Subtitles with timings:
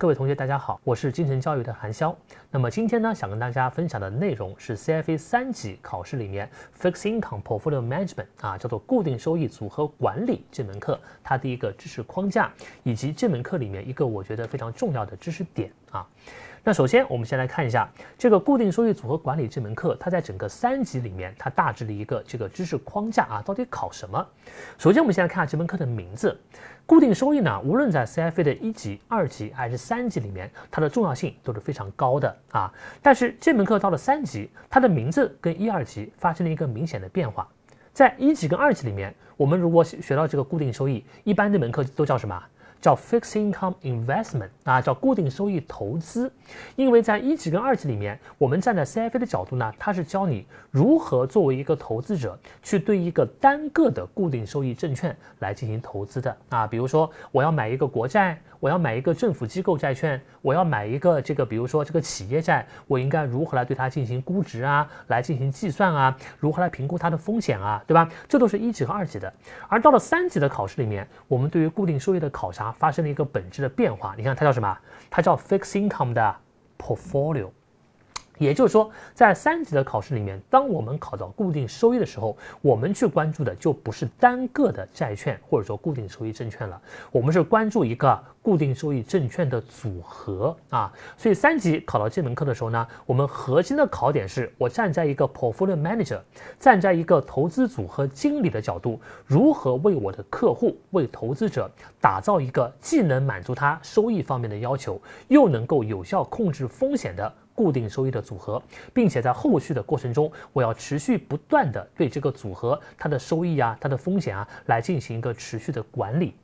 [0.00, 2.16] 各位同学，大家好，我是金城教育的韩潇。
[2.50, 6.48] 那么今天呢，想跟大家分享的内容是 CFA 三级考试里面
[6.80, 12.50] Fixed Income Portfolio Management 啊，叫做固定收益组合管理这门课，它的一个知识框架，
[12.82, 16.08] 以及这门课里面一个我觉得非常重要的知识点啊。
[16.62, 24.26] 那首先，我们先来看一下这个固定收益组合管理这门课，它在整个三级里面，它大致的一个这个知识框架啊，到底考什么？
[24.78, 26.38] 首先，我们先来看下这门课的名字。
[26.84, 32.72] 固定收益呢，无论在 CFA 的一级、二级还是三级里面，它的重要性都是非常高的啊。
[33.02, 37.48] 但是这门课到了三级，它的名字跟一二级发生了一个明显的变化。
[37.92, 42.40] 在一级跟二级里面，我们如果学到这个固定收益，一般这门课都叫什么？
[42.80, 46.32] 叫 fixed income investment 啊，叫固定收益投资。
[46.76, 56.66] 因为在一级跟二级里面，我们站在 CFA 的角度呢，它是教你如何作为一个投资者去对一个单个的固定收益证券来进行投资的啊。
[56.66, 68.08] 比如说，我要买一个国债，我要买一个政府机构债券，我要买一个这个，比如说这个企业债，我应该如何来对它进行估值啊，来进行计算啊，如何来评估它的风险啊，对吧？
[68.28, 69.32] 这都是一级和二级的。
[69.68, 72.69] 而到了三级的考试里面，我们对于固定收益的考察。
[72.72, 74.78] 发生了一个本质的变化，你看它叫什么？
[75.10, 76.36] 它叫 fixed income 的
[76.78, 77.50] portfolio。
[78.40, 86.80] 也就是说，在三级的考试里面，当我们考到固定收益的时候，我们去关注的就不是单个的债券或者说固定收益证券了，
[87.12, 90.90] 我们是关注一个固定收益证券的组合啊。
[91.18, 96.18] 所以三级考到这门课的时候呢，我们核心的考点是我站在一个 portfolio manager，
[96.58, 107.30] 站在一个投资组合经理的角度，如何为我的客户、为投资者打造一个既能满足他收益方面的要求，又能够有效控制风险的。
[107.60, 108.62] 固定收益的组合，
[108.94, 116.34] 并且在后续的过程中，我要持续不断的对这个组合它的收益啊、它的风险啊来进行一个持续的管理。